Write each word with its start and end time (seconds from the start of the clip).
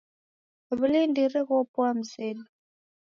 Wulindiri 0.77 1.41
ghopoa 1.47 1.89
mzedu 1.97 2.43